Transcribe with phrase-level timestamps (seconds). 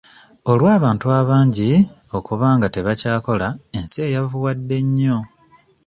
[0.51, 1.71] Olw'abantu abangi
[2.17, 5.17] okuba nga tebakyakola ensi eyavuwadde nnyo.